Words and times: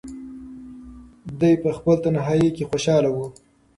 دی 1.39 1.53
په 1.63 1.69
خپل 1.77 1.95
تنهایۍ 2.03 2.49
کې 2.55 2.67
خوشحاله 2.69 3.09
و. 3.13 3.17